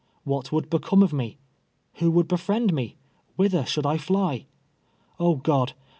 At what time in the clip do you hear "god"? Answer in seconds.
5.35-5.73